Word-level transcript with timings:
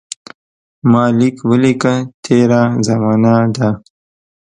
ما 0.91 1.03
لیک 1.17 1.37
ولیکه 1.49 1.93
تېره 2.23 2.61
زمانه 2.87 3.33
ده. 3.55 3.69